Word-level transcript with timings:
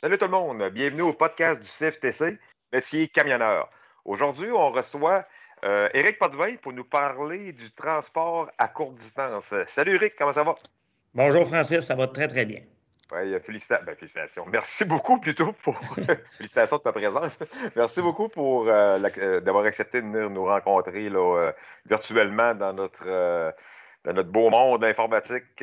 Salut 0.00 0.16
tout 0.16 0.24
le 0.24 0.30
monde, 0.30 0.66
bienvenue 0.70 1.02
au 1.02 1.12
podcast 1.12 1.60
du 1.60 1.68
CFTC, 1.68 2.38
métier 2.72 3.08
camionneur. 3.08 3.68
Aujourd'hui, 4.06 4.50
on 4.50 4.70
reçoit 4.70 5.26
euh, 5.62 5.90
Éric 5.92 6.18
Potvin 6.18 6.56
pour 6.56 6.72
nous 6.72 6.84
parler 6.84 7.52
du 7.52 7.70
transport 7.70 8.50
à 8.56 8.68
courte 8.68 8.94
distance. 8.94 9.52
Salut 9.66 9.96
Éric, 9.96 10.14
comment 10.16 10.32
ça 10.32 10.42
va? 10.42 10.54
Bonjour 11.12 11.46
Francis, 11.46 11.80
ça 11.80 11.94
va 11.94 12.06
très 12.06 12.28
très 12.28 12.46
bien. 12.46 12.62
Oui, 13.12 13.38
félicitations. 13.42 13.84
Ben, 13.84 13.94
félicitations. 13.94 14.46
Merci 14.46 14.86
beaucoup 14.86 15.20
plutôt 15.20 15.52
pour. 15.62 15.78
félicitations 16.38 16.78
de 16.78 16.82
ta 16.82 16.92
présence. 16.92 17.38
Merci 17.76 18.00
beaucoup 18.00 18.30
pour 18.30 18.68
euh, 18.68 18.98
euh, 19.18 19.40
d'avoir 19.42 19.66
accepté 19.66 20.00
de 20.00 20.06
venir 20.06 20.30
nous 20.30 20.46
rencontrer 20.46 21.10
là, 21.10 21.52
virtuellement 21.84 22.54
dans 22.54 22.72
notre, 22.72 23.52
dans 24.04 24.12
notre 24.12 24.30
beau 24.30 24.50
monde 24.50 24.84
informatique 24.84 25.62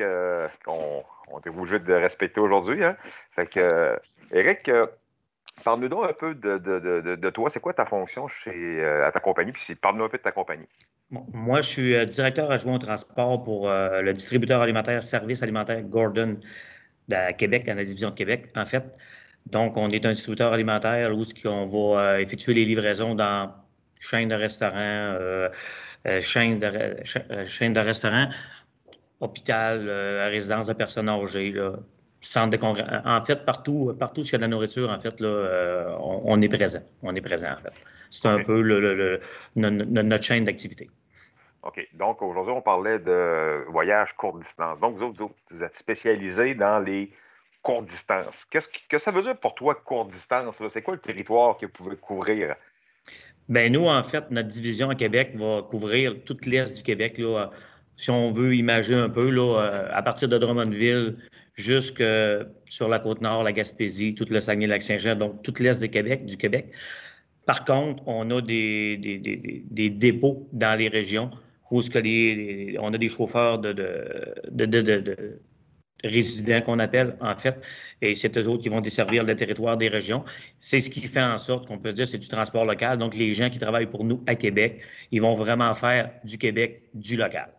qu'on 0.64 1.04
on 1.30 1.40
est 1.40 1.48
obligé 1.48 1.78
de 1.78 1.92
respecter 1.92 2.40
aujourd'hui. 2.40 2.84
Hein? 2.84 2.96
Fait 3.32 3.46
que, 3.46 3.98
Eric, 4.32 4.68
euh, 4.68 4.86
parle-nous 5.64 5.88
donc 5.88 6.04
un 6.04 6.12
peu 6.12 6.34
de, 6.34 7.30
toi. 7.30 7.50
C'est 7.50 7.60
quoi 7.60 7.72
ta 7.72 7.86
fonction 7.86 8.28
chez, 8.28 8.52
euh, 8.54 9.06
à 9.06 9.12
ta 9.12 9.20
compagnie? 9.20 9.52
Puis 9.52 9.74
parle-nous 9.74 10.04
un 10.04 10.08
peu 10.08 10.18
de 10.18 10.22
ta 10.22 10.32
compagnie. 10.32 10.66
moi, 11.10 11.60
je 11.60 11.68
suis 11.68 11.94
euh, 11.94 12.04
directeur 12.04 12.50
adjoint 12.50 12.76
au 12.76 12.78
transport 12.78 13.42
pour 13.42 13.68
le 13.68 14.12
distributeur 14.12 14.62
alimentaire, 14.62 15.02
service 15.02 15.42
alimentaire 15.42 15.82
Gordon 15.82 16.38
à 17.10 17.32
Québec, 17.32 17.64
dans 17.64 17.74
la 17.74 17.84
division 17.84 18.10
de 18.10 18.14
Québec, 18.14 18.46
en 18.54 18.66
fait. 18.66 18.84
Donc, 19.46 19.78
on 19.78 19.88
est 19.90 20.04
un 20.04 20.12
distributeur 20.12 20.52
alimentaire 20.52 21.16
où 21.16 21.22
on 21.46 21.92
va 21.92 22.20
effectuer 22.20 22.52
les 22.52 22.66
livraisons 22.66 23.14
dans 23.14 23.54
chaînes 23.98 24.28
de 24.28 24.34
restaurants, 24.34 25.16
chaînes 26.20 26.58
de, 26.58 26.96
chaîne 27.46 27.72
de 27.72 27.80
restaurants, 27.80 28.28
hôpital, 29.20 29.88
à 29.88 30.26
résidence 30.28 30.66
de 30.66 30.72
personnes 30.72 31.08
âgées, 31.08 31.52
là, 31.52 31.72
centre 32.20 32.50
de 32.50 32.56
congrès. 32.56 32.84
En 33.04 33.24
fait, 33.24 33.44
partout, 33.44 33.94
partout 33.98 34.22
où 34.22 34.24
il 34.24 34.32
y 34.32 34.34
a 34.34 34.38
de 34.38 34.42
la 34.42 34.48
nourriture, 34.48 34.90
en 34.90 35.00
fait, 35.00 35.20
là, 35.20 35.28
euh, 35.28 35.96
on, 36.00 36.40
est 36.40 36.48
présent. 36.48 36.82
On 37.02 37.14
est 37.14 37.20
présent, 37.20 37.52
en 37.52 37.62
fait. 37.62 37.72
C'est 38.10 38.26
un 38.26 38.42
peu 38.42 38.62
le, 38.62 39.20
notre 39.54 40.24
chaîne 40.24 40.44
d'activité. 40.44 40.90
OK. 41.62 41.86
Donc, 41.94 42.22
aujourd'hui, 42.22 42.52
on 42.52 42.62
parlait 42.62 42.98
de 42.98 43.64
voyage 43.68 44.14
courte 44.16 44.40
distance. 44.40 44.78
Donc, 44.80 44.96
vous 44.96 45.04
autres, 45.04 45.34
vous 45.50 45.62
êtes 45.62 45.76
spécialisés 45.76 46.54
dans 46.54 46.78
les 46.78 47.12
courtes 47.62 47.86
distances. 47.86 48.44
Qu'est-ce 48.46 48.68
que 48.88 48.98
ça 48.98 49.10
veut 49.10 49.22
dire 49.22 49.36
pour 49.38 49.54
toi, 49.54 49.74
courte 49.74 50.10
distance? 50.10 50.60
C'est 50.68 50.82
quoi 50.82 50.94
le 50.94 51.00
territoire 51.00 51.56
que 51.56 51.66
vous 51.66 51.72
pouvez 51.72 51.96
couvrir? 51.96 52.56
Bien, 53.48 53.70
nous, 53.70 53.86
en 53.86 54.02
fait, 54.02 54.30
notre 54.30 54.48
division 54.48 54.90
à 54.90 54.94
Québec 54.94 55.32
va 55.36 55.62
couvrir 55.62 56.14
toute 56.24 56.44
l'Est 56.44 56.76
du 56.76 56.82
Québec. 56.82 57.16
Là, 57.18 57.50
si 57.96 58.10
on 58.10 58.32
veut 58.32 58.54
imaginer 58.54 58.98
un 58.98 59.08
peu, 59.08 59.30
là, 59.30 59.60
euh, 59.60 59.88
à 59.92 60.02
partir 60.02 60.28
de 60.28 60.36
Drummondville 60.38 61.16
jusque 61.54 62.02
sur 62.66 62.88
la 62.88 62.98
côte 62.98 63.20
nord, 63.20 63.42
la 63.42 63.52
Gaspésie, 63.52 64.14
tout 64.14 64.26
le 64.30 64.40
Saguenay-Lac-Saint-Jean, 64.40 65.16
donc 65.16 65.42
toute 65.42 65.60
l'est 65.60 65.80
du 65.80 65.88
Québec, 65.88 66.24
du 66.24 66.36
Québec. 66.36 66.70
Par 67.46 67.64
contre, 67.64 68.02
on 68.06 68.30
a 68.30 68.42
des, 68.42 68.98
des, 69.70 69.90
dépôts 69.90 70.48
dans 70.52 70.78
les 70.78 70.88
régions 70.88 71.30
où 71.70 71.82
ce 71.82 71.90
que 71.90 71.98
les, 71.98 72.76
on 72.78 72.92
a 72.92 72.98
des 72.98 73.08
chauffeurs 73.08 73.58
de, 73.58 73.72
de, 73.72 75.40
résidents 76.04 76.60
qu'on 76.60 76.78
appelle, 76.78 77.16
en 77.20 77.36
fait, 77.36 77.60
et 78.00 78.14
c'est 78.14 78.36
eux 78.38 78.48
autres 78.48 78.62
qui 78.62 78.68
vont 78.68 78.80
desservir 78.80 79.24
le 79.24 79.34
territoire 79.34 79.76
des 79.76 79.88
régions. 79.88 80.24
C'est 80.60 80.80
ce 80.80 80.90
qui 80.90 81.00
fait 81.00 81.22
en 81.22 81.38
sorte 81.38 81.66
qu'on 81.66 81.78
peut 81.78 81.92
dire 81.92 82.06
c'est 82.06 82.18
du 82.18 82.28
transport 82.28 82.64
local. 82.64 82.98
Donc, 82.98 83.14
les 83.14 83.34
gens 83.34 83.50
qui 83.50 83.58
travaillent 83.58 83.90
pour 83.90 84.04
nous 84.04 84.22
à 84.26 84.34
Québec, 84.34 84.82
ils 85.10 85.20
vont 85.20 85.34
vraiment 85.34 85.74
faire 85.74 86.10
du 86.24 86.38
Québec 86.38 86.84
du 86.94 87.16
local. 87.16 87.52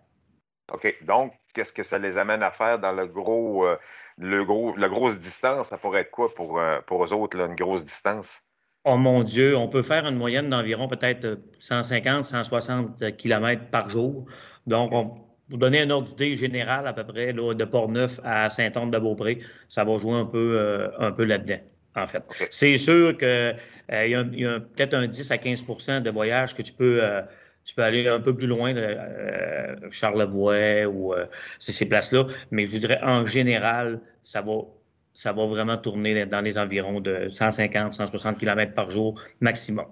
OK. 0.72 0.96
Donc, 1.02 1.34
qu'est-ce 1.54 1.74
que 1.74 1.84
ça 1.84 1.98
les 1.98 2.18
amène 2.18 2.44
à 2.44 2.52
faire 2.52 2.80
dans 2.80 2.92
le 2.92 3.08
gros, 3.08 3.66
euh, 3.66 3.78
le 4.18 4.46
gros, 4.46 4.76
la 4.76 4.88
grosse 4.88 5.20
distance? 5.20 5.68
Ça 5.68 5.78
pourrait 5.78 6.02
être 6.02 6.12
quoi 6.12 6.34
pour, 6.34 6.60
euh, 6.60 6.80
pour 6.86 7.04
eux 7.04 7.14
autres, 7.14 7.38
une 7.38 7.56
grosse 7.56 7.84
distance? 7.84 8.42
Oh 8.86 8.96
mon 8.96 9.24
Dieu, 9.24 9.58
on 9.58 9.68
peut 9.68 9.82
faire 9.82 10.06
une 10.06 10.16
moyenne 10.16 10.50
d'environ 10.50 10.88
peut-être 10.88 11.40
150, 11.60 12.24
160 12.24 13.18
km 13.18 13.70
par 13.70 13.90
jour. 13.90 14.26
Donc, 14.68 14.94
pour 15.50 15.60
donner 15.60 15.82
un 15.82 15.90
ordre 15.90 16.08
d'idée 16.08 16.36
général 16.36 16.88
à 16.88 16.94
peu 16.94 17.04
près, 17.04 17.34
là, 17.34 17.54
de 17.54 17.66
Port-Neuf 17.66 18.20
à 18.24 18.50
Saint-Anne-de-Beaupré, 18.50 19.40
ça 19.68 19.84
va 19.84 19.98
jouer 19.98 20.16
un 20.16 20.26
peu, 20.26 20.58
euh, 20.60 20.90
un 21.00 21.12
peu 21.12 21.26
là-dedans, 21.26 21.60
en 21.96 22.08
fait. 22.08 22.24
C'est 22.52 22.78
sûr 22.78 23.18
qu'il 23.18 23.56
y 23.90 24.16
a, 24.16 24.24
peut-être 24.24 24.94
un 24.94 25.08
10 25.08 25.32
à 25.32 25.38
15% 25.38 26.02
de 26.02 26.10
voyages 26.10 26.56
que 26.56 26.62
tu 26.62 26.74
peux 26.74 27.02
tu 27.70 27.76
peux 27.76 27.84
aller 27.84 28.08
un 28.08 28.20
peu 28.20 28.36
plus 28.36 28.48
loin, 28.48 28.76
euh, 28.76 29.76
Charlevoix 29.92 30.86
ou 30.88 31.14
euh, 31.14 31.26
ces 31.60 31.86
places-là. 31.88 32.26
Mais 32.50 32.66
je 32.66 32.72
vous 32.72 32.80
dirais, 32.80 33.00
en 33.04 33.26
général, 33.26 34.02
ça 34.24 34.42
va, 34.42 34.54
ça 35.14 35.34
va 35.34 35.46
vraiment 35.46 35.78
tourner 35.78 36.26
dans 36.26 36.42
les 36.42 36.58
environs 36.58 37.00
de 37.00 37.30
150, 37.30 37.94
160 37.94 38.40
km 38.40 38.74
par 38.74 38.90
jour 38.90 39.22
maximum. 39.40 39.86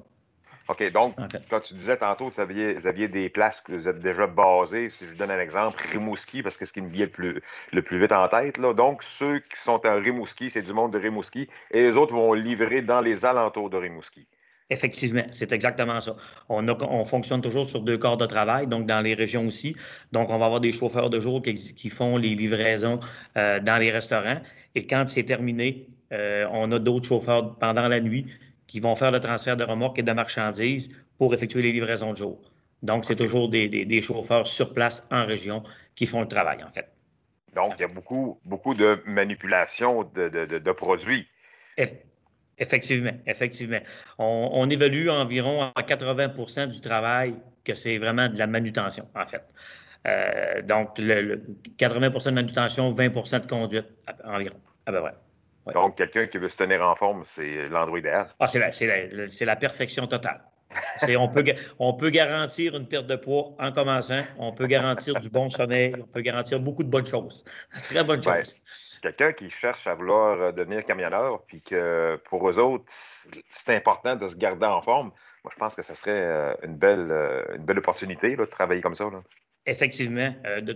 OK, 0.69 0.91
donc, 0.91 1.15
quand 1.49 1.59
tu 1.61 1.73
disais 1.73 1.97
tantôt 1.97 2.29
que 2.29 2.35
vous 2.35 2.87
aviez, 2.87 3.07
des 3.07 3.29
places 3.29 3.61
que 3.61 3.71
vous 3.71 3.87
êtes 3.87 3.99
déjà 3.99 4.27
basées, 4.27 4.89
si 4.89 5.05
je 5.05 5.11
vous 5.11 5.17
donne 5.17 5.31
un 5.31 5.39
exemple, 5.39 5.81
Rimouski, 5.91 6.43
parce 6.43 6.57
que 6.57 6.65
c'est 6.65 6.69
ce 6.69 6.73
qui 6.73 6.81
me 6.81 6.89
vient 6.89 7.05
le 7.05 7.11
plus, 7.11 7.41
le 7.71 7.81
plus 7.81 7.99
vite 7.99 8.11
en 8.11 8.27
tête, 8.27 8.57
là. 8.57 8.73
donc 8.73 9.03
ceux 9.03 9.39
qui 9.39 9.59
sont 9.61 9.83
à 9.85 9.93
Rimouski, 9.93 10.49
c'est 10.49 10.61
du 10.61 10.73
monde 10.73 10.91
de 10.91 10.99
Rimouski, 10.99 11.47
et 11.71 11.83
les 11.83 11.95
autres 11.95 12.13
vont 12.13 12.33
livrer 12.33 12.81
dans 12.81 13.01
les 13.01 13.25
alentours 13.25 13.69
de 13.69 13.77
Rimouski. 13.77 14.27
Effectivement, 14.69 15.23
c'est 15.31 15.53
exactement 15.53 16.01
ça. 16.01 16.17
On, 16.49 16.67
on, 16.67 17.05
fonctionne 17.05 17.41
toujours 17.41 17.65
sur 17.65 17.81
deux 17.81 17.97
corps 17.97 18.17
de 18.17 18.25
travail, 18.25 18.67
donc 18.67 18.85
dans 18.85 18.99
les 18.99 19.13
régions 19.13 19.47
aussi. 19.47 19.77
Donc, 20.11 20.29
on 20.29 20.37
va 20.37 20.45
avoir 20.45 20.59
des 20.59 20.73
chauffeurs 20.73 21.09
de 21.09 21.21
jour 21.21 21.41
qui, 21.41 21.89
font 21.89 22.17
les 22.17 22.35
livraisons 22.35 22.99
euh, 23.37 23.61
dans 23.61 23.77
les 23.77 23.91
restaurants. 23.91 24.41
Et 24.75 24.85
quand 24.85 25.05
c'est 25.07 25.23
terminé, 25.23 25.87
euh, 26.11 26.45
on 26.51 26.69
a 26.73 26.79
d'autres 26.79 27.07
chauffeurs 27.07 27.55
pendant 27.55 27.87
la 27.87 28.01
nuit 28.01 28.27
qui 28.67 28.79
vont 28.79 28.95
faire 28.95 29.11
le 29.11 29.19
transfert 29.19 29.57
de 29.57 29.63
remorques 29.63 29.99
et 29.99 30.03
de 30.03 30.11
marchandises 30.11 30.89
pour 31.17 31.33
effectuer 31.33 31.61
les 31.61 31.71
livraisons 31.71 32.11
de 32.11 32.17
jour. 32.17 32.51
Donc, 32.83 33.05
c'est 33.05 33.15
toujours 33.15 33.49
des, 33.49 34.01
chauffeurs 34.01 34.45
sur 34.45 34.73
place 34.73 35.07
en 35.11 35.25
région 35.25 35.63
qui 35.95 36.05
font 36.05 36.21
le 36.21 36.27
travail, 36.27 36.63
en 36.63 36.71
fait. 36.71 36.91
Donc, 37.55 37.73
il 37.77 37.81
y 37.81 37.85
a 37.85 37.87
beaucoup, 37.87 38.39
beaucoup 38.45 38.75
de 38.75 39.01
manipulation 39.05 40.03
de, 40.13 40.29
de 40.29 40.71
produits. 40.71 41.27
Effectivement, 42.59 43.11
effectivement. 43.25 43.79
On, 44.17 44.69
évalue 44.69 45.09
environ 45.09 45.71
à 45.75 45.81
80% 45.81 46.67
du 46.67 46.81
travail 46.81 47.35
que 47.63 47.75
c'est 47.75 47.97
vraiment 47.97 48.29
de 48.29 48.37
la 48.37 48.47
manutention, 48.47 49.07
en 49.15 49.27
fait. 49.27 49.43
Euh, 50.07 50.61
donc, 50.63 50.97
le, 50.97 51.43
80% 51.77 52.25
de 52.25 52.31
manutention, 52.31 52.93
20% 52.93 53.41
de 53.41 53.47
conduite 53.47 53.85
environ, 54.23 54.59
à 54.85 54.91
peu 54.91 55.01
près. 55.01 55.13
Donc, 55.73 55.97
quelqu'un 55.97 56.27
qui 56.27 56.37
veut 56.37 56.49
se 56.49 56.57
tenir 56.57 56.85
en 56.85 56.95
forme, 56.95 57.23
c'est 57.25 57.67
l'endroit 57.69 57.99
idéal. 57.99 58.27
Ah, 58.39 58.47
c'est 58.47 58.59
la, 58.59 59.45
la, 59.45 59.55
perfection 59.55 60.07
totale. 60.07 60.41
On 61.17 61.29
peut, 61.29 61.43
on 61.79 61.93
peut 61.93 62.09
garantir 62.09 62.75
une 62.75 62.87
perte 62.87 63.07
de 63.07 63.15
poids 63.15 63.55
en 63.59 63.71
commençant, 63.71 64.21
on 64.37 64.51
peut 64.51 64.67
garantir 64.67 65.19
du 65.19 65.29
bon 65.29 65.49
sommeil, 65.49 65.95
on 65.97 66.05
peut 66.05 66.21
garantir 66.21 66.59
beaucoup 66.59 66.83
de 66.83 66.89
bonnes 66.89 67.05
choses. 67.05 67.45
Très 67.89 68.03
bonnes 68.03 68.21
choses 68.21 68.55
quelqu'un 69.01 69.31
qui 69.31 69.49
cherche 69.49 69.87
à 69.87 69.93
vouloir 69.93 70.39
euh, 70.41 70.51
devenir 70.51 70.85
camionneur, 70.85 71.43
puis 71.47 71.61
que 71.61 72.19
pour 72.25 72.49
eux 72.49 72.59
autres, 72.59 72.85
c'est 72.87 73.75
important 73.75 74.15
de 74.15 74.27
se 74.27 74.35
garder 74.35 74.65
en 74.65 74.81
forme, 74.81 75.11
moi, 75.43 75.51
je 75.53 75.59
pense 75.59 75.75
que 75.75 75.81
ce 75.81 75.95
serait 75.95 76.11
euh, 76.11 76.53
une 76.63 76.75
belle, 76.75 77.07
euh, 77.09 77.55
une 77.55 77.63
belle 77.63 77.77
opportunité 77.79 78.35
de 78.35 78.45
travailler 78.45 78.81
comme 78.81 78.95
ça. 78.95 79.05
Effectivement. 79.65 80.33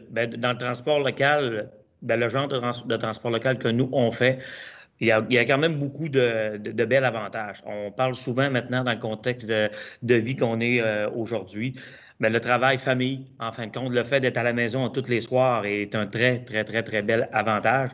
Ben, 0.10 0.30
dans 0.30 0.52
le 0.52 0.58
transport 0.58 1.00
local, 1.00 1.72
ben, 2.02 2.20
le 2.20 2.30
genre 2.30 2.48
de, 2.48 2.98
transport 2.98 3.32
local 3.32 3.58
que 3.58 3.68
nous, 3.68 3.90
on 3.92 4.12
fait, 4.12 4.40
il 5.02 5.08
y, 5.08 5.12
a, 5.12 5.46
quand 5.46 5.58
même 5.58 5.76
beaucoup 5.76 6.10
de, 6.10 6.58
de, 6.58 6.86
bels 6.86 7.04
avantages. 7.04 7.64
On 7.66 7.92
parle 7.92 8.16
souvent 8.16 8.50
maintenant 8.50 8.84
dans 8.84 8.94
le 8.94 9.00
contexte 9.00 9.48
de, 9.48 10.16
vie 10.16 10.36
qu'on 10.36 10.60
est 10.60 10.82
aujourd'hui. 11.08 11.76
Mais 12.20 12.30
le 12.30 12.40
travail 12.40 12.78
famille, 12.78 13.26
en 13.40 13.52
fin 13.52 13.66
de 13.66 13.72
compte, 13.72 13.92
le 13.92 14.04
fait 14.04 14.20
d'être 14.20 14.38
à 14.38 14.44
la 14.44 14.54
maison 14.54 14.90
tous 14.90 15.10
les 15.10 15.22
soirs 15.22 15.66
est 15.66 15.96
un 15.96 16.06
très, 16.06 16.44
très, 16.44 16.64
très, 16.64 16.84
très 16.84 17.02
bel 17.02 17.28
avantage. 17.34 17.90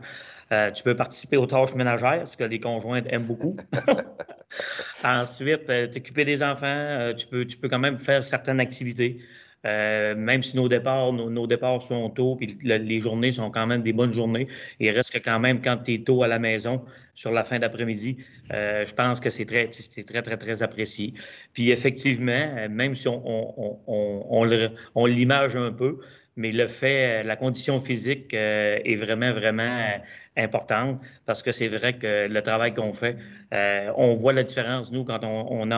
Euh, 0.51 0.71
tu 0.71 0.83
peux 0.83 0.95
participer 0.95 1.37
aux 1.37 1.45
tâches 1.45 1.75
ménagères, 1.75 2.27
ce 2.27 2.37
que 2.37 2.43
les 2.43 2.59
conjoints 2.59 3.03
aiment 3.09 3.25
beaucoup. 3.25 3.57
Ensuite, 5.03 5.69
euh, 5.69 5.87
t'occuper 5.87 6.23
des 6.23 6.41
enfants, 6.41 6.65
euh, 6.65 7.13
tu, 7.13 7.27
peux, 7.27 7.45
tu 7.45 7.57
peux 7.57 7.67
quand 7.67 7.79
même 7.79 7.99
faire 7.99 8.23
certaines 8.23 8.59
activités. 8.59 9.19
Euh, 9.65 10.15
même 10.15 10.43
si 10.43 10.55
nos 10.55 10.67
départs, 10.67 11.11
nos, 11.13 11.47
départs 11.47 11.81
sont 11.81 12.09
tôt, 12.09 12.35
puis 12.35 12.57
les 12.63 13.01
journées 13.01 13.31
sont 13.31 13.49
quand 13.49 13.65
même 13.65 13.81
des 13.81 13.93
bonnes 13.93 14.13
journées, 14.13 14.45
il 14.79 14.91
reste 14.91 15.11
que 15.11 15.17
quand 15.17 15.39
même 15.39 15.61
quand 15.61 15.77
tu 15.77 15.95
es 15.95 15.99
tôt 15.99 16.23
à 16.23 16.27
la 16.27 16.39
maison 16.39 16.83
sur 17.15 17.31
la 17.31 17.43
fin 17.43 17.57
d'après-midi, 17.57 18.17
euh, 18.53 18.85
je 18.85 18.93
pense 18.93 19.19
que 19.19 19.29
c'est 19.31 19.45
très, 19.45 19.67
très, 19.67 20.21
très, 20.21 20.37
très 20.37 20.61
apprécié. 20.61 21.13
Puis 21.53 21.71
effectivement, 21.71 22.67
même 22.69 22.93
si 22.93 23.07
on, 23.07 23.79
on, 23.87 25.05
l'image 25.05 25.55
un 25.55 25.71
peu, 25.71 25.99
mais 26.35 26.51
le 26.51 26.67
fait, 26.67 27.23
la 27.23 27.35
condition 27.35 27.81
physique 27.81 28.33
euh, 28.35 28.79
est 28.85 28.95
vraiment, 28.95 29.33
vraiment 29.33 29.99
importante 30.37 31.01
parce 31.25 31.41
que 31.41 31.51
c'est 31.51 31.67
vrai 31.67 31.93
que 31.93 32.27
le 32.27 32.41
travail 32.43 32.75
qu'on 32.75 32.93
fait, 32.93 33.17
on 33.51 34.13
voit 34.13 34.33
la 34.33 34.43
différence, 34.43 34.91
nous, 34.91 35.03
quand 35.03 35.23
on, 35.23 35.71
a 35.71 35.77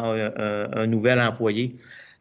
un 0.74 0.88
nouvel 0.88 1.22
employé. 1.22 1.78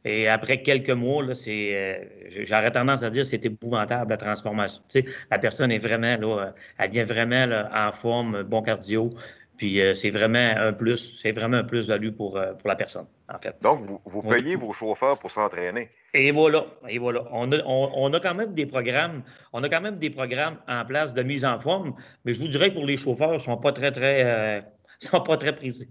Et 0.09 0.27
après 0.27 0.63
quelques 0.63 0.89
mois, 0.89 1.35
c'est, 1.35 1.77
euh, 1.77 2.45
j'aurais 2.45 2.71
tendance 2.71 3.03
à 3.03 3.11
dire 3.11 3.27
c'est 3.27 3.45
épouvantable 3.45 4.11
la 4.11 4.17
transformation. 4.17 4.83
Tu 4.89 5.01
sais, 5.01 5.05
la 5.31 5.39
personne 5.39 5.71
est 5.71 5.79
vraiment 5.79 6.17
là, 6.17 6.55
elle 6.79 6.91
vient 6.91 7.05
vraiment 7.05 7.47
en 7.75 7.93
forme, 7.93 8.43
bon 8.43 8.63
cardio. 8.63 9.11
Puis 9.59 9.83
euh, 9.83 9.93
c'est 9.93 10.11
vraiment 10.11 10.55
un 10.57 10.73
plus, 10.73 11.19
c'est 11.21 11.33
vraiment 11.33 11.59
un 11.59 11.65
plus-value 11.65 12.13
pour, 12.13 12.39
euh, 12.39 12.55
pour 12.55 12.69
la 12.69 12.77
personne, 12.77 13.07
en 13.29 13.39
fait. 13.39 13.57
Donc, 13.61 13.83
vous, 13.83 14.01
vous 14.07 14.23
payez 14.23 14.57
vos 14.57 14.73
chauffeurs 14.73 15.19
pour 15.19 15.31
s'entraîner. 15.31 15.91
Et 16.15 16.33
voilà, 16.33 16.65
et 16.89 16.99
voilà. 16.99 17.25
On 17.33 17.53
a, 17.53 17.59
on, 17.67 18.13
a, 18.15 18.21
quand 18.21 18.35
même 18.35 18.55
des 18.55 18.65
programmes, 18.65 19.23
on 19.53 19.63
a 19.63 19.69
quand 19.69 19.83
même 19.83 19.99
des 19.99 20.11
programmes 20.11 20.57
en 20.69 20.85
place 20.87 21.13
de 21.13 21.23
mise 21.23 21.45
en 21.45 21.61
forme, 21.61 21.95
mais 22.25 22.33
je 22.33 22.41
vous 22.41 22.49
dirais 22.49 22.71
que 22.71 22.75
pour 22.77 22.87
les 22.87 22.97
chauffeurs, 22.97 23.31
ils 23.31 23.35
ne 23.35 23.39
sont 23.39 23.59
pas 23.59 23.73
très, 23.73 23.91
très, 23.93 24.25
euh, 24.25 24.61
sont 25.01 25.21
pas 25.21 25.37
très 25.37 25.55
prisés. 25.55 25.89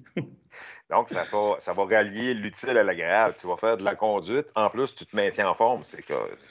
Donc, 0.89 1.09
ça 1.09 1.23
va, 1.23 1.55
ça 1.59 1.73
va 1.73 1.85
rallier 1.85 2.33
l'utile 2.33 2.77
à 2.77 2.83
l'agréable. 2.83 3.35
Tu 3.39 3.45
vas 3.47 3.57
faire 3.57 3.77
de 3.77 3.83
la 3.83 3.95
conduite. 3.95 4.47
En 4.55 4.69
plus, 4.69 4.95
tu 4.95 5.05
te 5.05 5.15
maintiens 5.15 5.49
en 5.49 5.53
forme. 5.53 5.83
C'est 5.83 6.03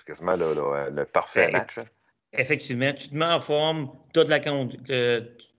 quasiment 0.07 0.37
le, 0.37 0.55
le, 0.91 1.05
parfait 1.05 1.47
ben, 1.47 1.59
match. 1.61 1.79
Hein. 1.79 1.85
Effectivement, 2.33 2.93
tu 2.93 3.09
te 3.09 3.15
mets 3.15 3.25
en 3.25 3.41
forme, 3.41 3.91
tu 4.13 4.23
de 4.23 4.29
la 4.29 4.41
conduite 4.41 4.81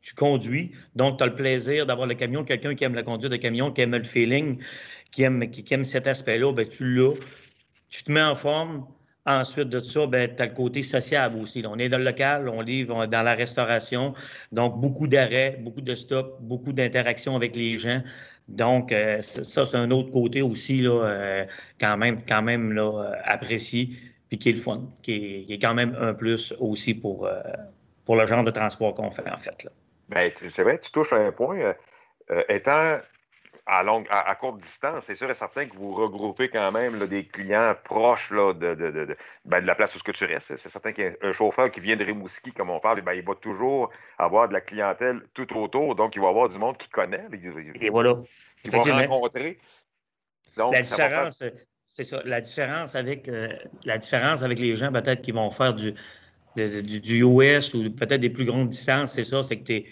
tu 0.07 0.13
conduis, 0.13 0.71
donc 0.95 1.17
tu 1.17 1.23
as 1.23 1.27
le 1.27 1.35
plaisir 1.35 1.85
d'avoir 1.85 2.07
le 2.07 2.13
camion. 2.13 2.45
Quelqu'un 2.45 2.75
qui 2.75 2.85
aime 2.85 2.95
la 2.95 3.03
conduite 3.03 3.29
de 3.29 3.35
camion, 3.35 3.71
qui 3.71 3.81
aime 3.81 3.91
le 3.91 4.03
feeling, 4.03 4.57
qui 5.11 5.23
aime, 5.23 5.51
qui, 5.51 5.65
aime 5.73 5.83
cet 5.83 6.07
aspect-là, 6.07 6.53
ben, 6.53 6.65
tu 6.65 6.85
l'as. 6.95 7.13
Tu 7.89 8.03
te 8.03 8.11
mets 8.11 8.21
en 8.21 8.35
forme. 8.35 8.87
Ensuite 9.25 9.67
de 9.67 9.81
ça, 9.81 10.07
ben, 10.07 10.33
tu 10.33 10.41
as 10.41 10.45
le 10.45 10.53
côté 10.53 10.81
sociable 10.81 11.37
aussi. 11.39 11.61
On 11.67 11.77
est 11.77 11.89
dans 11.89 11.97
le 11.97 12.05
local, 12.05 12.47
on 12.47 12.61
livre 12.61 13.05
dans 13.07 13.21
la 13.21 13.35
restauration. 13.35 14.13
Donc, 14.53 14.79
beaucoup 14.79 15.07
d'arrêts, 15.07 15.59
beaucoup 15.59 15.81
de 15.81 15.93
stops, 15.93 16.39
beaucoup 16.39 16.71
d'interactions 16.71 17.35
avec 17.35 17.53
les 17.53 17.77
gens. 17.77 18.01
Donc, 18.47 18.91
euh, 18.91 19.21
ça, 19.21 19.65
c'est 19.65 19.75
un 19.75 19.91
autre 19.91 20.11
côté 20.11 20.41
aussi, 20.41 20.79
là, 20.79 21.03
euh, 21.03 21.45
quand 21.79 21.97
même, 21.97 22.21
quand 22.25 22.41
même 22.41 22.71
là, 22.71 22.83
euh, 22.83 23.15
apprécié, 23.25 23.89
puis 24.29 24.37
qui 24.37 24.49
est 24.49 24.53
le 24.53 24.59
fun, 24.59 24.87
qui 25.01 25.45
est, 25.49 25.59
quand 25.59 25.73
même 25.73 25.95
un 25.99 26.13
plus 26.13 26.53
aussi 26.59 26.93
pour, 26.93 27.29
pour 28.05 28.15
le 28.15 28.25
genre 28.25 28.43
de 28.43 28.51
transport 28.51 28.93
qu'on 28.93 29.11
fait, 29.11 29.29
en 29.29 29.37
fait. 29.37 29.63
Là. 29.63 29.71
Bien, 30.09 30.29
c'est 30.49 30.63
vrai, 30.63 30.77
tu 30.79 30.91
touches 30.91 31.13
à 31.13 31.17
un 31.17 31.31
point. 31.31 31.73
Étant 32.49 32.99
à, 33.67 33.83
longue, 33.83 34.07
à, 34.09 34.33
courte 34.35 34.61
distance, 34.61 35.03
c'est 35.05 35.15
sûr 35.15 35.29
et 35.29 35.33
certain 35.33 35.65
que 35.65 35.75
vous 35.75 35.93
regroupez 35.93 36.49
quand 36.49 36.71
même 36.71 37.05
des 37.07 37.25
clients 37.25 37.75
proches 37.83 38.31
là, 38.31 38.53
de, 38.53 38.73
de, 38.75 38.91
de, 38.91 39.17
ben, 39.43 39.61
de, 39.61 39.67
la 39.67 39.75
place 39.75 39.93
où 39.93 39.99
ce 39.99 40.03
que 40.03 40.13
tu 40.13 40.23
restes. 40.23 40.55
C'est 40.57 40.69
certain 40.69 40.93
qu'un 40.93 41.33
chauffeur 41.33 41.69
qui 41.69 41.81
vient 41.81 41.97
de 41.97 42.05
Rimouski, 42.05 42.53
comme 42.53 42.69
on 42.69 42.79
parle, 42.79 43.01
ben, 43.01 43.13
il 43.13 43.23
va 43.23 43.35
toujours 43.35 43.91
avoir 44.17 44.47
de 44.47 44.53
la 44.53 44.61
clientèle 44.61 45.21
tout 45.33 45.55
autour. 45.57 45.95
Donc, 45.95 46.15
il 46.15 46.21
va 46.21 46.29
avoir 46.29 46.47
du 46.47 46.57
monde 46.57 46.77
qui 46.77 46.87
connaît. 46.87 47.25
et 47.81 47.89
voilà. 47.89 48.15
Qui 48.63 48.69
va 48.69 48.79
rencontrer. 48.79 49.59
Donc, 50.55 50.73
la 50.73 50.81
différence, 50.81 51.43
c'est 51.87 52.03
ça. 52.03 52.21
La 52.23 52.41
différence 52.41 52.95
avec, 52.95 53.27
euh, 53.27 53.49
la 53.83 53.97
différence 53.97 54.43
avec 54.43 54.59
les 54.59 54.75
gens, 54.75 54.91
peut-être, 54.93 55.21
qui 55.21 55.31
vont 55.33 55.51
faire 55.51 55.73
du, 55.73 55.93
du, 56.55 57.23
US 57.23 57.73
ou 57.73 57.91
peut-être 57.91 58.21
des 58.21 58.29
plus 58.29 58.45
grandes 58.45 58.69
distances, 58.69 59.13
c'est 59.13 59.23
ça, 59.23 59.43
c'est 59.43 59.57
que 59.57 59.63
tu 59.63 59.73
es, 59.73 59.85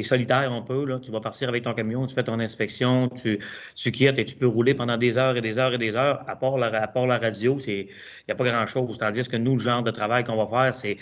solitaire 0.00 0.50
un 0.50 0.62
peu. 0.62 0.86
Là. 0.86 0.98
Tu 1.00 1.10
vas 1.10 1.20
partir 1.20 1.50
avec 1.50 1.64
ton 1.64 1.74
camion, 1.74 2.06
tu 2.06 2.14
fais 2.14 2.24
ton 2.24 2.40
inspection, 2.40 3.10
tu, 3.10 3.38
tu 3.74 3.92
quittes 3.92 4.18
et 4.18 4.24
tu 4.24 4.36
peux 4.36 4.46
rouler 4.46 4.74
pendant 4.74 4.96
des 4.96 5.18
heures 5.18 5.36
et 5.36 5.42
des 5.42 5.58
heures 5.58 5.74
et 5.74 5.78
des 5.78 5.94
heures. 5.96 6.24
À 6.26 6.36
part 6.36 6.56
la, 6.56 6.68
à 6.68 7.06
la 7.06 7.18
radio, 7.18 7.58
il 7.66 7.88
n'y 8.28 8.32
a 8.32 8.34
pas 8.34 8.44
grand-chose. 8.44 8.96
Tandis 8.96 9.28
que 9.28 9.36
nous, 9.36 9.54
le 9.54 9.60
genre 9.60 9.82
de 9.82 9.90
travail 9.90 10.24
qu'on 10.24 10.42
va 10.42 10.46
faire, 10.46 10.74
c'est 10.74 10.96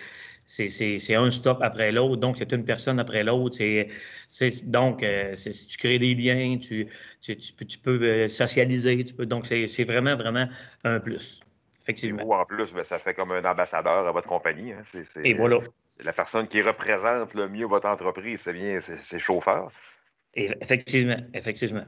c'est 0.47 1.15
un 1.15 1.31
stop 1.31 1.59
après 1.63 1.93
l'autre, 1.93 2.17
donc 2.17 2.37
c'est 2.39 2.53
une 2.53 2.65
personne 2.65 2.99
après 2.99 3.23
l'autre. 3.23 3.59
Donc, 4.65 5.03
euh, 5.03 5.33
tu 5.35 5.79
crées 5.79 5.99
des 5.99 6.15
liens, 6.15 6.59
tu, 6.59 6.89
tu, 7.21 7.37
tu 7.37 7.79
peux, 7.79 8.03
euh, 8.03 8.29
socialiser, 8.29 9.05
tu 9.05 9.15
peux, 9.15 9.27
donc 9.27 9.47
c'est 9.47 9.85
vraiment, 9.85 10.17
vraiment 10.17 10.49
un 10.85 10.99
plus. 10.99 11.41
Effectivement. 11.91 12.25
Ou 12.25 12.35
en 12.35 12.45
plus, 12.45 12.73
ben, 12.73 12.85
ça 12.85 12.99
fait 12.99 13.15
comme 13.15 13.33
un 13.33 13.45
ambassadeur 13.45 14.07
à 14.07 14.13
votre 14.13 14.29
compagnie. 14.29 14.73
Hein. 14.73 14.83
Et 15.25 15.35
voilà. 15.35 15.59
C'est 15.89 16.05
la 16.05 16.13
personne 16.13 16.47
qui 16.47 16.63
représente 16.63 17.35
le 17.35 17.49
mieux 17.49 17.67
votre 17.67 17.89
entreprise, 17.89 18.41
c'est 18.41 18.53
bien 18.53 18.81
ses 18.81 19.19
chauffeurs. 19.19 19.71
effectivement, 20.35 21.19
effectivement. 21.35 21.85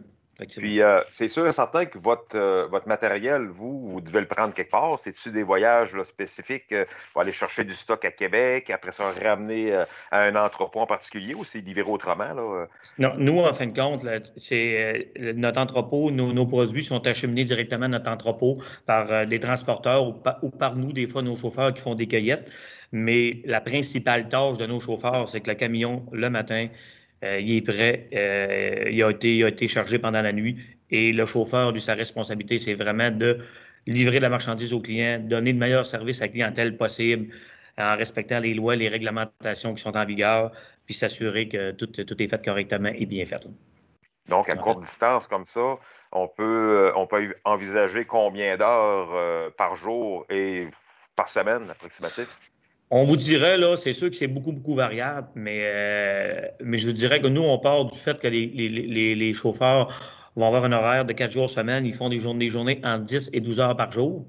Puis, 0.48 0.80
euh, 0.80 1.00
c'est 1.10 1.28
sûr 1.28 1.46
et 1.46 1.52
certain 1.52 1.84
que 1.84 1.98
votre, 1.98 2.36
euh, 2.36 2.66
votre 2.70 2.88
matériel, 2.88 3.46
vous, 3.48 3.90
vous 3.90 4.00
devez 4.00 4.20
le 4.20 4.26
prendre 4.26 4.54
quelque 4.54 4.70
part. 4.70 4.98
C'est-tu 4.98 5.30
des 5.30 5.42
voyages 5.42 6.00
spécifiques 6.04 6.72
euh, 6.72 6.84
pour 7.12 7.22
aller 7.22 7.32
chercher 7.32 7.64
du 7.64 7.74
stock 7.74 8.04
à 8.04 8.10
Québec, 8.10 8.70
après 8.70 8.92
ça, 8.92 9.04
ramener 9.22 9.74
à 10.10 10.20
un 10.22 10.36
entrepôt 10.36 10.80
en 10.80 10.86
particulier 10.86 11.34
ou 11.34 11.44
c'est 11.44 11.60
livré 11.60 11.82
autrement? 11.82 12.32
Là? 12.34 12.66
Non, 12.98 13.12
nous, 13.16 13.40
en 13.40 13.52
fin 13.52 13.66
de 13.66 13.78
compte, 13.78 14.06
c'est 14.36 15.12
notre 15.34 15.60
entrepôt, 15.60 16.10
nos, 16.10 16.46
produits 16.46 16.84
sont 16.84 17.06
acheminés 17.06 17.44
directement 17.44 17.86
à 17.86 17.88
notre 17.88 18.10
entrepôt 18.10 18.58
par 18.86 19.26
des 19.26 19.40
transporteurs 19.40 20.06
ou 20.06 20.22
ou 20.42 20.50
par 20.50 20.76
nous, 20.76 20.92
des 20.92 21.08
fois, 21.08 21.22
nos 21.22 21.36
chauffeurs 21.36 21.72
qui 21.72 21.82
font 21.82 21.94
des 21.94 22.06
cueillettes. 22.06 22.50
Mais 22.92 23.40
la 23.44 23.60
principale 23.60 24.28
tâche 24.28 24.58
de 24.58 24.66
nos 24.66 24.80
chauffeurs, 24.80 25.28
c'est 25.30 25.40
que 25.40 25.50
le 25.50 25.56
camion, 25.56 26.04
le 26.12 26.28
matin, 26.28 26.68
il 27.22 27.56
est 27.56 27.62
prêt. 27.62 28.08
Euh, 28.12 28.90
il, 28.90 29.02
a 29.02 29.10
été, 29.10 29.44
a 29.44 29.48
été 29.48 29.68
chargé 29.68 29.98
pendant 29.98 30.22
la 30.22 30.32
nuit. 30.32 30.58
Et 30.90 31.12
le 31.12 31.24
chauffeur, 31.26 31.72
lui, 31.72 31.80
sa 31.80 31.94
responsabilité, 31.94 32.58
c'est 32.58 32.74
vraiment 32.74 33.10
de 33.10 33.38
livrer 33.86 34.20
la 34.20 34.28
marchandise 34.28 34.72
au 34.72 34.80
client, 34.80 35.18
donner 35.20 35.52
le 35.52 35.58
meilleur 35.58 35.86
service 35.86 36.20
à 36.20 36.26
la 36.26 36.32
clientèle 36.32 36.76
possible 36.76 37.32
en 37.78 37.96
respectant 37.96 38.38
les 38.38 38.54
lois, 38.54 38.76
les 38.76 38.88
réglementations 38.88 39.74
qui 39.74 39.82
sont 39.82 39.96
en 39.96 40.04
vigueur, 40.04 40.52
puis 40.84 40.94
s'assurer 40.94 41.48
que 41.48 41.70
tout, 41.72 41.86
tout, 41.86 42.22
est 42.22 42.28
fait 42.28 42.44
correctement 42.44 42.90
et 42.94 43.06
bien 43.06 43.24
fait. 43.24 43.46
Donc, 44.28 44.48
à 44.48 44.56
courte 44.56 44.82
distance 44.82 45.26
comme 45.26 45.46
ça, 45.46 45.78
on 46.12 46.28
peut, 46.28 46.42
euh, 46.42 46.92
on 46.96 47.06
peut 47.06 47.34
envisager 47.44 48.04
combien 48.04 48.56
d'heures 48.56 49.52
par 49.56 49.74
jour 49.76 50.26
et 50.28 50.68
par 51.16 51.28
semaine 51.28 51.68
approximatif? 51.70 52.28
On 52.94 53.04
vous 53.04 53.16
dirait, 53.16 53.56
là, 53.56 53.74
c'est 53.78 53.94
sûr 53.94 54.10
que 54.10 54.16
c'est 54.16 54.26
beaucoup, 54.26 54.52
beaucoup 54.52 54.74
variable, 54.74 55.26
mais, 55.34 55.60
euh, 55.64 56.42
je 56.60 56.86
vous 56.86 56.92
dirais 56.92 57.22
que 57.22 57.26
nous, 57.26 57.40
on 57.40 57.58
part 57.58 57.86
du 57.86 57.98
fait 57.98 58.18
que 58.20 58.28
les, 58.28 59.32
chauffeurs 59.32 59.88
vont 60.36 60.46
avoir 60.46 60.66
un 60.66 60.72
horaire 60.72 61.06
de 61.06 61.14
quatre 61.14 61.30
jours 61.30 61.48
semaine. 61.48 61.86
Ils 61.86 61.94
font 61.94 62.10
des 62.10 62.18
journées, 62.18 62.50
journées 62.50 62.82
en 62.84 62.98
10 62.98 63.30
et 63.32 63.40
12 63.40 63.60
heures 63.60 63.76
par 63.78 63.90
jour. 63.90 64.26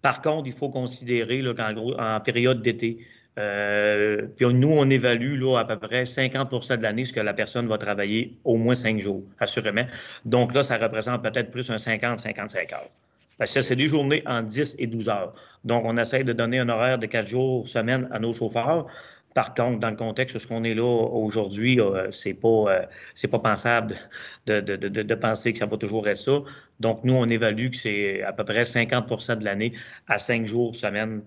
Par 0.00 0.22
contre, 0.22 0.46
il 0.46 0.54
faut 0.54 0.70
considérer 0.70 1.42
qu'en 1.54 1.74
gros, 1.74 2.00
en 2.00 2.18
période 2.20 2.62
d'été, 2.62 3.06
euh, 3.38 4.26
puis 4.36 4.46
nous, 4.54 4.72
on 4.72 4.88
évalue 4.88 5.38
là, 5.38 5.58
à 5.58 5.64
peu 5.66 5.78
près 5.78 6.04
50% 6.04 6.78
de 6.78 6.82
l'année 6.82 7.04
ce 7.04 7.12
que 7.12 7.20
la 7.20 7.34
personne 7.34 7.68
va 7.68 7.76
travailler 7.76 8.38
au 8.44 8.56
moins 8.56 8.74
cinq 8.74 9.00
jours, 9.00 9.24
assurément. 9.38 9.84
Donc 10.24 10.54
là, 10.54 10.62
ça 10.62 10.78
représente 10.78 11.22
peut-être 11.22 11.50
plus 11.50 11.70
un 11.70 11.76
50-55 11.76 12.72
heures. 12.72 12.90
Parce 13.38 13.60
c'est 13.60 13.76
des 13.76 13.86
journées 13.86 14.22
en 14.26 14.42
10 14.42 14.76
et 14.78 14.86
12 14.86 15.08
heures. 15.08 15.32
Donc, 15.64 15.84
on 15.84 15.96
essaie 15.96 16.24
de 16.24 16.32
donner 16.32 16.58
un 16.58 16.68
horaire 16.68 16.98
de 16.98 17.06
4 17.06 17.26
jours 17.26 17.66
semaine 17.68 18.08
à 18.10 18.18
nos 18.18 18.32
chauffeurs. 18.32 18.86
Par 19.34 19.54
contre, 19.54 19.78
dans 19.78 19.90
le 19.90 19.96
contexte 19.96 20.34
de 20.34 20.40
ce 20.40 20.48
qu'on 20.48 20.64
est 20.64 20.74
là 20.74 20.82
aujourd'hui, 20.82 21.80
euh, 21.80 22.10
c'est 22.10 22.34
pas 22.34 22.48
euh, 22.48 22.86
c'est 23.14 23.28
pas 23.28 23.38
pensable 23.38 23.94
de, 24.46 24.60
de, 24.60 24.74
de, 24.76 24.88
de, 24.88 25.14
penser 25.14 25.52
que 25.52 25.58
ça 25.60 25.66
va 25.66 25.76
toujours 25.76 26.08
être 26.08 26.18
ça. 26.18 26.42
Donc, 26.80 27.04
nous, 27.04 27.14
on 27.14 27.28
évalue 27.28 27.70
que 27.70 27.76
c'est 27.76 28.22
à 28.22 28.32
peu 28.32 28.44
près 28.44 28.62
50% 28.62 29.38
de 29.38 29.44
l'année 29.44 29.72
à 30.08 30.18
5 30.18 30.46
jours 30.46 30.74
semaine 30.74 31.22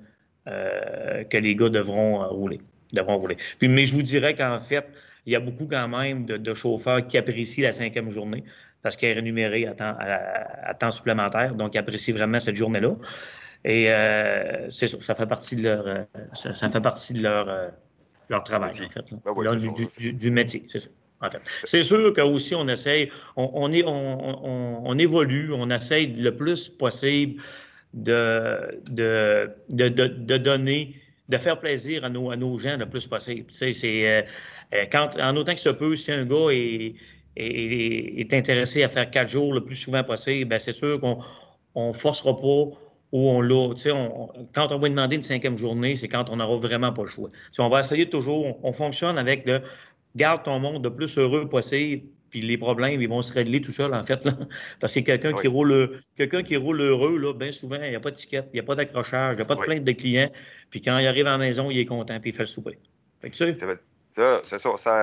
euh, 0.47 1.23
que 1.25 1.37
les 1.37 1.55
gars 1.55 1.69
devront 1.69 2.27
rouler. 2.27 2.59
Devront 2.91 3.17
rouler. 3.17 3.37
Puis, 3.59 3.69
mais 3.69 3.85
je 3.85 3.93
vous 3.93 4.01
dirais 4.01 4.35
qu'en 4.35 4.59
fait, 4.59 4.85
il 5.25 5.33
y 5.33 5.35
a 5.35 5.39
beaucoup 5.39 5.67
quand 5.67 5.87
même 5.87 6.25
de, 6.25 6.53
chauffeurs 6.53 7.05
qui 7.07 7.17
apprécient 7.17 7.63
la 7.63 7.71
cinquième 7.71 8.09
journée 8.09 8.43
parce 8.81 8.97
qu'elle 8.97 9.11
est 9.11 9.21
rémunérée 9.21 9.67
à 9.67 9.73
temps, 9.73 9.95
à, 9.99 10.73
temps, 10.73 10.91
supplémentaire. 10.91 11.55
Donc, 11.55 11.75
ils 11.75 11.77
apprécient 11.77 12.15
vraiment 12.15 12.39
cette 12.39 12.55
journée-là. 12.55 12.95
Et 13.63 13.91
euh, 13.91 14.69
c'est 14.71 14.87
ça, 14.87 14.97
ça 14.99 15.15
fait 15.15 15.27
partie 15.27 15.55
de 15.55 15.63
leur, 15.63 15.85
euh, 15.85 16.03
ça, 16.33 16.69
fait 16.69 16.81
partie 16.81 17.13
de 17.13 17.21
leur, 17.21 17.47
euh, 17.47 17.67
leur 18.29 18.43
travail, 18.43 18.71
en 18.71 18.89
fait. 18.89 19.05
Ben 19.23 19.55
du, 19.55 20.13
du, 20.13 20.31
métier, 20.31 20.63
c'est 20.67 20.79
ça. 20.79 20.89
En 21.21 21.29
fait. 21.29 21.41
C'est 21.65 21.83
sûr 21.83 22.11
qu'aussi, 22.13 22.55
on 22.55 22.67
essaye, 22.67 23.11
on, 23.35 23.51
on, 23.53 23.71
est, 23.71 23.83
on, 23.85 24.87
on, 24.87 24.97
évolue, 24.97 25.53
on 25.53 25.69
essaye 25.69 26.07
le 26.07 26.35
plus 26.35 26.67
possible 26.69 27.39
de, 27.93 28.81
de, 28.89 29.51
de, 29.69 29.89
de, 29.89 30.37
donner, 30.37 30.95
de 31.29 31.37
faire 31.37 31.59
plaisir 31.59 32.03
à 32.03 32.09
nos, 32.09 32.31
à 32.31 32.37
nos 32.37 32.57
gens 32.57 32.77
le 32.77 32.89
plus 32.89 33.05
possible. 33.05 33.45
Tu 33.51 33.53
sais, 33.53 33.73
c'est, 33.73 34.87
quand, 34.91 35.15
en 35.19 35.35
autant 35.35 35.53
que 35.53 35.59
ça 35.59 35.75
peut, 35.75 35.95
si 35.95 36.11
un 36.11 36.25
gars 36.25 36.49
est, 36.49 36.95
est, 37.35 38.33
intéressé 38.33 38.83
à 38.83 38.89
faire 38.89 39.09
quatre 39.09 39.29
jours 39.29 39.53
le 39.53 39.63
plus 39.63 39.75
souvent 39.75 40.03
possible, 40.03 40.49
ben 40.49 40.59
c'est 40.59 40.71
sûr 40.71 40.99
qu'on 40.99 41.87
ne 41.87 41.93
forcera 41.93 42.35
pas 42.35 42.65
ou 43.11 43.29
on 43.29 43.41
l'a. 43.41 43.73
quand 44.53 44.71
on 44.71 44.77
va 44.77 44.89
demander 44.89 45.17
une 45.17 45.23
cinquième 45.23 45.57
journée, 45.57 45.95
c'est 45.95 46.07
quand 46.07 46.29
on 46.29 46.37
n'aura 46.37 46.57
vraiment 46.57 46.93
pas 46.93 47.03
le 47.03 47.09
choix. 47.09 47.29
on 47.59 47.69
va 47.69 47.81
essayer 47.81 48.09
toujours, 48.09 48.57
on, 48.63 48.71
fonctionne 48.71 49.17
avec 49.17 49.45
le 49.45 49.61
garde 50.15 50.43
ton 50.43 50.59
monde 50.59 50.83
le 50.83 50.93
plus 50.93 51.17
heureux 51.17 51.47
possible, 51.47 52.03
puis 52.29 52.41
les 52.41 52.57
problèmes, 52.57 53.01
ils 53.01 53.09
vont 53.09 53.21
se 53.21 53.33
régler 53.33 53.61
tout 53.61 53.73
seuls, 53.73 53.93
en 53.93 54.03
fait. 54.03 54.27
Parce 54.79 54.93
que 54.93 55.01
quelqu'un 55.01 55.33
qui 55.33 55.47
roule 55.47 56.01
quelqu'un 56.15 56.43
qui 56.43 56.55
roule 56.55 56.79
heureux, 56.79 57.17
là, 57.17 57.33
bien 57.33 57.51
souvent, 57.51 57.79
il 57.83 57.89
n'y 57.89 57.95
a 57.95 57.99
pas 57.99 58.11
de 58.11 58.15
ticket, 58.15 58.43
il 58.53 58.55
n'y 58.55 58.59
a 58.61 58.63
pas 58.63 58.75
d'accrochage, 58.75 59.33
il 59.33 59.37
n'y 59.37 59.41
a 59.41 59.45
pas 59.45 59.55
de 59.55 59.61
plainte 59.61 59.83
de 59.83 59.91
clients. 59.91 60.31
Puis 60.69 60.81
quand 60.81 60.97
il 60.97 61.07
arrive 61.07 61.27
à 61.27 61.31
la 61.31 61.37
maison, 61.37 61.69
il 61.69 61.77
est 61.77 61.85
content, 61.85 62.17
puis 62.21 62.29
il 62.29 62.33
fait 62.33 62.43
le 62.43 62.47
souper. 62.47 62.79
Fait 63.21 63.29
que, 63.29 63.35
ça, 63.35 63.45
c'est 63.45 63.65
ça, 64.15 64.41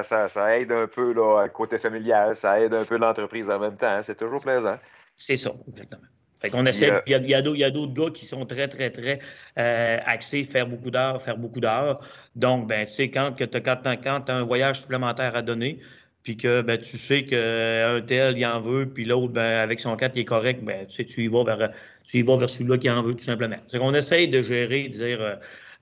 ça, 0.03 0.29
ça, 0.29 0.59
aide 0.59 0.73
un 0.73 0.87
peu 0.87 1.13
là, 1.13 1.49
côté 1.49 1.79
familial, 1.79 2.37
ça 2.37 2.61
aide 2.61 2.75
un 2.75 2.85
peu 2.85 2.97
l'entreprise 2.97 3.49
en 3.51 3.59
même 3.59 3.77
temps. 3.77 3.87
Hein. 3.89 4.03
C'est 4.03 4.17
toujours 4.17 4.41
plaisant. 4.41 4.79
C'est 5.15 5.37
ça, 5.37 5.53
exactement. 5.69 6.07
Fait 6.41 6.51
qu'on 6.51 6.65
essaie. 6.67 6.93
Euh, 6.93 7.01
il 7.07 7.29
y 7.29 7.35
a, 7.35 7.39
a 7.39 7.71
d'autres 7.71 7.95
gars 7.95 8.11
qui 8.11 8.25
sont 8.25 8.47
très, 8.47 8.69
très, 8.69 8.91
très 8.91 9.19
euh, 9.59 9.99
axés, 10.07 10.45
faire 10.45 10.69
beaucoup 10.69 10.91
d'heures, 10.91 11.21
faire 11.21 11.37
beaucoup 11.37 11.61
d'heures. 11.61 12.01
Donc, 12.37 12.69
ben, 12.69 12.87
tu 12.87 12.93
sais, 12.93 13.11
quand 13.11 13.33
tu 13.33 13.45
as, 13.45 14.23
un 14.29 14.43
voyage 14.45 14.83
supplémentaire 14.83 15.35
à 15.35 15.43
donner, 15.43 15.81
puis 16.23 16.37
que 16.37 16.63
ben, 16.63 16.79
tu 16.79 16.97
sais 16.97 17.25
qu'un 17.25 18.01
tel, 18.07 18.39
il 18.39 18.47
en 18.47 18.61
veut, 18.61 18.89
puis 18.89 19.05
l'autre, 19.05 19.33
ben, 19.33 19.59
avec 19.59 19.81
son 19.81 19.97
4, 19.97 20.13
il 20.15 20.21
est 20.21 20.25
correct, 20.25 20.63
ben, 20.63 20.87
tu 20.87 20.97
sais, 20.97 21.05
tu 21.05 21.23
y 21.25 21.29
vas 21.29 21.43
vers, 21.43 21.73
tu 22.05 22.19
y 22.19 22.23
vas 22.23 22.37
vers 22.37 22.49
celui-là 22.49 22.79
qui 22.79 22.89
en 22.89 23.03
veut, 23.03 23.15
tout 23.15 23.25
simplement. 23.25 23.57
C'est 23.67 23.79
qu'on 23.79 23.95
essaye 23.95 24.29
de 24.29 24.43
gérer, 24.43 24.89
de 24.89 24.95
dire 24.95 25.21
euh, 25.21 25.35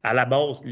à 0.05 0.15
la 0.15 0.25
base, 0.25 0.63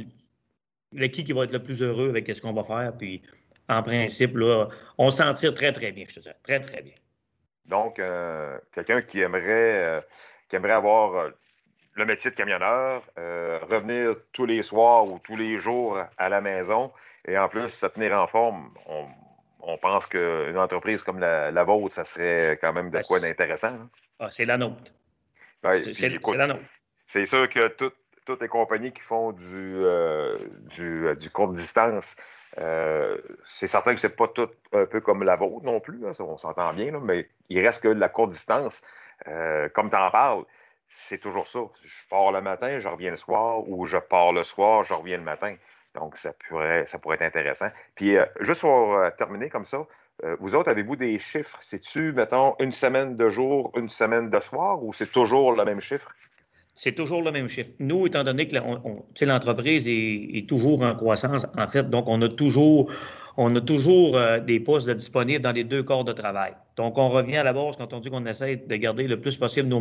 le 0.94 1.06
qui 1.08 1.24
qui 1.24 1.32
va 1.32 1.44
être 1.44 1.52
le 1.52 1.62
plus 1.62 1.82
heureux 1.82 2.08
avec 2.08 2.28
ce 2.34 2.40
qu'on 2.40 2.52
va 2.52 2.64
faire, 2.64 2.92
puis 2.96 3.22
en 3.68 3.82
principe, 3.82 4.36
là, 4.36 4.68
on 4.98 5.10
s'en 5.10 5.32
tire 5.32 5.54
très, 5.54 5.72
très 5.72 5.92
bien, 5.92 6.04
je 6.08 6.16
te 6.16 6.20
dis. 6.20 6.28
Très, 6.42 6.60
très 6.60 6.82
bien. 6.82 6.94
Donc, 7.66 7.98
euh, 7.98 8.58
quelqu'un 8.72 9.00
qui 9.02 9.20
aimerait, 9.20 9.98
euh, 9.98 10.00
qui 10.48 10.56
aimerait 10.56 10.72
avoir 10.72 11.30
le 11.94 12.04
métier 12.04 12.30
de 12.30 12.36
camionneur, 12.36 13.02
revenir 13.16 14.16
tous 14.32 14.46
les 14.46 14.62
soirs 14.62 15.06
ou 15.06 15.20
tous 15.20 15.36
les 15.36 15.60
jours 15.60 15.98
à 16.18 16.28
la 16.28 16.40
maison 16.40 16.92
et 17.26 17.38
en 17.38 17.48
plus 17.48 17.68
se 17.68 17.86
tenir 17.86 18.12
en 18.20 18.26
forme, 18.26 18.74
on, 18.86 19.06
on 19.66 19.78
pense 19.78 20.06
qu'une 20.06 20.58
entreprise 20.58 21.02
comme 21.02 21.18
la, 21.18 21.64
vôtre, 21.64 21.94
ça 21.94 22.04
serait 22.04 22.58
quand 22.60 22.72
même 22.72 22.90
de 22.90 23.00
quoi 23.06 23.20
d'intéressant. 23.20 23.78
Ah, 24.18 24.28
c'est 24.30 24.44
la 24.44 24.56
nôtre. 24.56 24.92
c'est 25.62 26.08
la 26.36 26.46
nôtre. 26.46 26.60
C'est 27.06 27.26
sûr 27.26 27.48
que 27.48 27.92
toutes 28.25 28.43
les 28.43 28.49
compagnies 28.49 28.93
qui 28.93 29.02
font 29.02 29.33
du, 29.33 29.76
euh, 29.76 30.38
euh, 30.78 31.14
du, 31.14 31.31
courte 31.31 31.54
distance, 31.54 32.16
euh, 32.59 33.19
c'est 33.45 33.66
certain 33.66 33.95
que 33.95 34.00
c'est 34.00 34.16
pas 34.16 34.28
tout 34.28 34.49
un 34.73 34.87
peu 34.87 35.00
comme 35.00 35.23
la 35.23 35.37
vôtre 35.37 35.64
non 35.64 35.81
plus, 35.81 36.00
on 36.21 36.38
s'entend 36.38 36.73
bien, 36.73 36.93
mais 37.00 37.28
il 37.49 37.64
reste 37.64 37.83
que 37.83 37.88
la 37.88 38.09
courte 38.09 38.31
distance, 38.31 38.81
comme 39.75 39.90
tu 39.90 39.97
en 39.97 40.11
parles, 40.11 40.45
c'est 40.88 41.19
toujours 41.19 41.47
ça. 41.47 41.61
Je 41.83 42.09
pars 42.09 42.33
le 42.33 42.40
matin, 42.40 42.78
je 42.78 42.88
reviens 42.88 43.11
le 43.11 43.16
soir, 43.16 43.69
ou 43.69 43.87
je 43.87 43.99
pars 43.99 44.33
le 44.33 44.45
soir, 44.45 44.85
je 44.85 44.95
reviens 44.95 45.16
le 45.16 45.23
matin. 45.25 45.57
Donc, 45.95 46.16
ça 46.16 46.33
pourrait, 46.49 46.87
ça 46.87 46.99
pourrait 46.99 47.16
être 47.16 47.23
intéressant. 47.23 47.69
Puis, 47.95 48.16
euh, 48.16 48.25
juste 48.40 48.62
pour 48.62 48.95
euh, 48.95 49.11
terminer 49.16 49.49
comme 49.49 49.64
ça, 49.64 49.87
euh, 50.25 50.37
vous 50.40 50.54
autres, 50.54 50.69
avez-vous 50.69 50.97
des 50.97 51.19
chiffres? 51.19 51.59
C'est-tu, 51.61 52.12
mettons, 52.12 52.57
une 52.59 52.73
semaine 52.73 53.16
de 53.16 53.28
jour, 53.31 53.73
une 53.76 53.88
semaine 53.88 54.31
de 54.31 54.40
soir, 54.40 54.83
ou 54.83 54.93
c'est 54.93 55.11
toujours 55.11 55.52
le 55.52 55.64
même 55.64 55.81
chiffre? 55.81 56.14
C'est 56.76 56.93
toujours 56.93 57.23
le 57.23 57.31
même 57.31 57.49
chiffre. 57.49 57.71
Nous, 57.78 58.07
étant 58.07 58.25
donné 58.25 58.49
que 58.49 59.25
l'entreprise 59.25 59.85
est, 59.87 60.49
toujours 60.49 60.83
en 60.83 60.95
croissance, 60.95 61.47
en 61.57 61.69
fait, 61.69 61.88
donc 61.88 62.09
on 62.09 62.21
a 62.23 62.28
toujours, 62.28 62.90
on 63.36 63.54
a 63.56 63.60
toujours 63.60 64.18
des 64.46 64.60
postes 64.60 64.88
disponibles 64.90 65.42
dans 65.42 65.52
les 65.52 65.64
deux 65.64 65.82
corps 65.82 66.04
de 66.04 66.12
travail. 66.12 66.52
Donc, 66.76 66.98
on 66.98 67.08
revient 67.08 67.36
à 67.36 67.44
la 67.44 67.52
base 67.52 67.76
quand 67.76 67.92
on 67.92 68.00
dit 68.00 68.10
qu'on 68.10 68.26
essaie 68.26 68.56
de 68.56 68.76
garder 68.76 69.06
le 69.06 69.20
plus 69.20 69.36
possible 69.36 69.68
nos, 69.68 69.80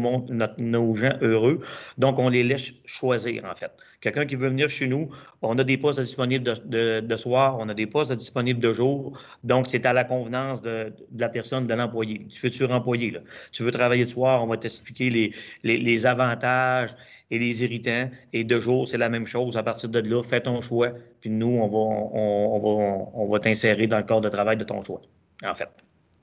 nos 0.60 0.94
gens 0.94 1.18
heureux. 1.22 1.62
Donc, 1.98 2.20
on 2.20 2.30
les 2.30 2.44
laisse 2.44 2.74
choisir, 2.86 3.46
en 3.46 3.56
fait. 3.56 3.72
Quelqu'un 4.00 4.26
qui 4.26 4.36
veut 4.36 4.50
venir 4.50 4.70
chez 4.70 4.88
nous, 4.88 5.10
on 5.42 5.58
a 5.58 5.64
des 5.64 5.78
postes 5.78 6.00
disponibles 6.00 6.44
de, 6.66 7.18
soir, 7.18 7.58
on 7.60 7.68
a 7.70 7.74
des 7.74 7.88
postes 7.88 8.12
disponibles 8.12 8.60
de 8.60 8.74
jour. 8.74 9.18
Donc, 9.44 9.68
c'est 9.68 9.86
à 9.86 9.94
la 9.94 10.04
convenance 10.04 10.62
de, 10.62 10.94
la 11.18 11.30
personne, 11.30 11.66
de 11.66 11.74
l'employé, 11.74 12.20
du 12.20 12.38
futur 12.38 12.70
employé. 12.72 13.12
Là. 13.12 13.22
Tu 13.52 13.64
veux 13.64 13.72
travailler 13.72 14.06
de 14.06 14.10
soir, 14.10 14.44
on 14.44 14.48
va 14.48 14.58
t'expliquer 14.58 15.10
les, 15.10 15.34
les, 15.64 16.06
avantages 16.06 16.92
et 17.34 17.40
les 17.40 17.64
irritants. 17.64 18.12
Et 18.32 18.44
de 18.44 18.60
jour, 18.60 18.88
c'est 18.88 19.00
la 19.00 19.10
même 19.10 19.26
chose. 19.26 19.58
À 19.58 19.64
partir 19.64 19.90
de 19.90 20.00
là, 20.00 20.22
fais 20.24 20.42
ton 20.42 20.62
choix. 20.62 20.90
Puis 21.20 21.32
nous, 21.32 21.48
on 21.48 21.68
va, 21.68 21.78
on, 21.78 22.60
va, 22.60 23.10
on 23.16 23.28
va 23.28 23.40
t'insérer 23.40 23.88
dans 23.88 23.98
le 23.98 24.04
corps 24.04 24.22
de 24.22 24.30
travail 24.30 24.56
de 24.56 24.64
ton 24.64 24.82
choix, 24.82 25.02
en 25.44 25.56
fait. 25.56 25.70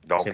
Donc, 0.06 0.28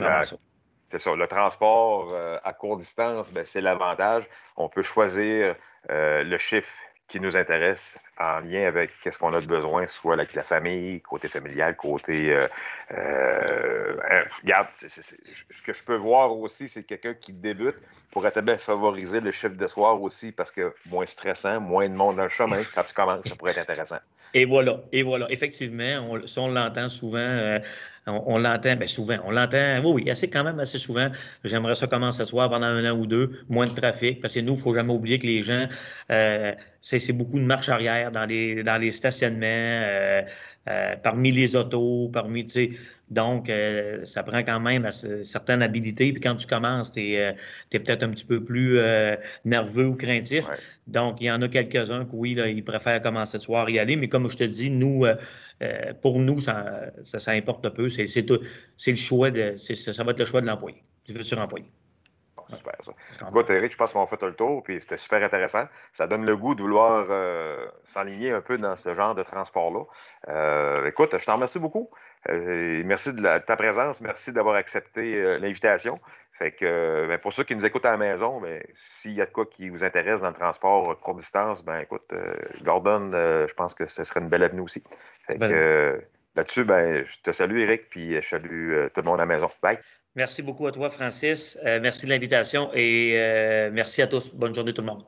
c'est 0.91 0.99
ça. 0.99 1.17
Le 1.17 1.27
transport 1.27 2.13
euh, 2.13 2.39
à 2.45 2.53
courte 2.53 2.81
distance, 2.81 3.33
ben, 3.33 3.45
c'est 3.45 3.63
l'avantage. 3.63 4.25
On 4.57 4.69
peut 4.69 4.83
choisir 4.83 5.57
euh, 5.91 6.23
le 6.23 6.39
chiffre 6.39 6.69
qui 7.09 7.21
nous 7.21 7.37
intéresse 7.37 7.99
en 8.19 8.41
lien 8.41 8.67
avec 8.67 8.91
ce 9.05 9.17
qu'on 9.19 9.33
a 9.33 9.41
de 9.41 9.47
besoin, 9.47 9.87
soit 9.87 10.15
avec 10.15 10.35
la 10.35 10.43
famille, 10.43 11.01
côté 11.03 11.29
familial, 11.29 11.77
côté. 11.77 12.33
Euh, 12.33 12.49
euh 12.93 13.95
regarde, 14.43 14.69
ce 14.75 15.63
que 15.63 15.73
je 15.73 15.85
peux 15.85 15.95
voir 15.95 16.37
aussi, 16.37 16.69
c'est 16.69 16.85
quelqu'un 16.85 17.15
qui 17.15 17.33
débute 17.33 17.77
pourrait 18.11 18.33
bien 18.43 18.59
favoriser 18.59 19.21
le 19.21 19.31
chiffre 19.31 19.57
de 19.57 19.67
soir 19.67 20.01
aussi 20.03 20.33
parce 20.33 20.51
que 20.51 20.75
moins 20.91 21.07
stressant, 21.07 21.61
moins 21.61 21.89
de 21.89 21.95
monde 21.95 22.17
dans 22.17 22.25
le 22.25 22.29
chemin. 22.29 22.63
Quand 22.75 22.83
tu 22.83 22.95
commences, 22.95 23.25
ça 23.27 23.37
pourrait 23.37 23.53
être 23.53 23.59
intéressant. 23.59 23.99
Et 24.35 24.45
voilà, 24.45 24.81
et 24.93 25.03
voilà. 25.03 25.27
Effectivement, 25.31 26.09
on, 26.11 26.27
ça, 26.27 26.41
on 26.41 26.49
l'entend 26.49 26.89
souvent. 26.89 27.19
Euh, 27.19 27.59
on, 28.07 28.39
l'entend, 28.39 28.77
bien 28.77 28.87
souvent, 28.87 29.17
on 29.25 29.33
l'entend, 29.33 29.81
oui, 29.85 30.03
oui, 30.03 30.11
assez 30.11 30.29
quand 30.29 30.45
même 30.45 30.61
assez 30.61 30.79
souvent. 30.79 31.09
J'aimerais 31.45 31.75
ça 31.75 31.87
commencer 31.87 32.19
ce 32.21 32.25
soir 32.27 32.49
pendant 32.49 32.67
un 32.67 32.91
an 32.91 32.97
ou 32.97 33.07
deux, 33.07 33.41
moins 33.49 33.67
de 33.67 33.75
trafic, 33.75 34.21
parce 34.21 34.35
que 34.35 34.41
nous, 34.41 34.53
il 34.53 34.57
ne 34.57 34.61
faut 34.61 34.75
jamais 34.75 34.93
oublier 34.93 35.19
que 35.19 35.27
les 35.27 35.43
gens, 35.43 35.67
euh, 36.11 36.53
c'est 36.81 37.13
beaucoup 37.13 37.41
de 37.41 37.45
marche 37.45 37.69
arrière 37.69 38.13
dans 38.13 38.27
les, 38.27 38.63
dans 38.63 38.81
les 38.81 38.93
stationnements, 38.93 39.47
euh, 39.47 40.23
euh, 40.69 40.97
parmi 41.03 41.33
les 41.33 41.57
autos, 41.57 42.09
parmi, 42.13 42.47
tu 42.47 42.53
sais, 42.53 42.71
donc, 43.09 43.53
ça 44.03 44.25
prend 44.25 44.43
quand 44.43 44.59
même 44.59 44.91
certaines 45.23 45.63
habilités. 45.63 46.13
Puis 46.13 46.21
quand 46.21 46.35
tu 46.35 46.49
commences, 46.49 46.91
tu 46.91 47.15
es, 47.15 47.37
peut-être 47.71 48.03
un 48.03 48.09
petit 48.09 48.25
peu 48.25 48.43
plus 48.43 48.81
nerveux 49.45 49.87
ou 49.87 49.95
craintif. 49.95 50.47
Donc, 50.89 51.19
il 51.21 51.27
y 51.27 51.31
en 51.31 51.41
a 51.41 51.47
quelques-uns 51.47 52.05
qui, 52.05 52.11
oui, 52.15 52.35
là, 52.35 52.49
ils 52.49 52.65
préfèrent 52.65 53.01
commencer 53.01 53.39
ce 53.39 53.45
soir 53.45 53.71
y 53.71 53.79
aller. 53.79 53.95
Mais 53.95 54.09
comme 54.09 54.29
je 54.29 54.37
te 54.37 54.43
dis, 54.43 54.71
nous, 54.71 55.07
euh, 55.63 55.95
pour 55.95 56.19
nous, 56.19 56.41
ça, 56.41 56.91
ça, 57.03 57.33
importe 57.33 57.69
peu. 57.71 57.89
C'est 57.89 58.05
le 58.27 58.97
choix 58.97 59.31
de, 59.31 59.57
ça 59.57 60.05
va 60.05 60.11
être 60.13 60.19
le 60.19 60.27
choix 60.27 60.41
de 60.41 60.47
l'employé, 60.47 60.83
du 61.07 61.15
futur 61.15 61.39
employé. 61.39 61.67
super, 62.53 62.75
ça. 62.81 62.93
Écoute, 63.29 63.51
Eric, 63.51 63.73
je 63.73 63.77
pense 63.77 63.93
qu'on 63.93 64.03
a 64.03 64.07
fait 64.07 64.23
le 64.23 64.35
tour, 64.35 64.63
puis 64.63 64.81
c'était 64.81 64.99
super 64.99 65.23
intéressant. 65.23 65.65
Ça 65.93 66.07
donne 66.07 66.27
le 66.27 66.37
goût 66.37 66.55
de 66.55 66.63
vouloir 66.63 67.07
euh, 67.09 67.67
s'enligner 67.85 68.33
un 68.33 68.43
peu 68.43 68.59
dans 68.59 68.77
ce 68.77 68.95
genre 68.95 69.15
de 69.15 69.23
transport-là. 69.23 69.85
Euh, 70.29 70.87
écoute, 70.87 71.17
je 71.17 71.25
t'en 71.25 71.35
remercie 71.35 71.59
beaucoup. 71.59 71.89
merci 72.29 73.15
de, 73.15 73.39
ta 73.39 73.57
présence. 73.57 74.01
Merci 74.01 74.33
d'avoir 74.33 74.57
accepté 74.57 75.39
l'invitation. 75.39 75.99
Fait 76.39 76.53
que 76.53 77.07
ben, 77.09 77.19
pour 77.19 77.33
ceux 77.33 77.45
qui 77.45 77.57
nous 77.57 77.65
écoutent 77.65 77.87
à 77.87 77.93
la 77.93 77.97
maison, 77.97 78.41
ben, 78.41 78.63
s'il 78.77 79.13
y 79.13 79.23
a 79.23 79.27
de 79.27 79.31
quoi 79.31 79.47
qui 79.47 79.69
vous 79.69 79.85
intéresse 79.85 80.21
dans 80.21 80.29
le 80.29 80.35
transport 80.35 80.99
courte 81.01 81.19
distance, 81.19 81.65
ben 81.65 81.81
écoute, 81.81 82.13
Gordon, 82.63 83.11
je 83.13 83.55
pense 83.55 83.75
que 83.75 83.87
ce 83.87 84.05
serait 84.05 84.21
une 84.21 84.29
belle 84.29 84.43
avenue 84.43 84.61
aussi. 84.61 84.83
Ben 85.29 85.53
euh, 85.53 85.99
là-dessus, 86.35 86.65
ben, 86.65 87.05
je 87.07 87.17
te 87.23 87.33
salue, 87.33 87.61
Eric, 87.61 87.89
puis 87.91 88.21
je 88.21 88.27
salue 88.27 88.73
euh, 88.73 88.89
tout 88.95 89.01
le 89.01 89.07
monde 89.07 89.21
à 89.21 89.25
la 89.25 89.27
maison. 89.27 89.49
Bye. 89.63 89.79
Merci 90.15 90.43
beaucoup 90.43 90.67
à 90.67 90.73
toi, 90.73 90.91
Francis. 90.91 91.59
Euh, 91.65 91.79
merci 91.83 92.07
de 92.07 92.11
l'invitation 92.11 92.71
et 92.73 93.69
merci 93.73 94.01
à 94.03 94.07
tous. 94.07 94.35
Bonne 94.35 94.55
journée, 94.55 94.73
tout 94.73 94.83
le 94.83 94.87
monde. 94.87 95.05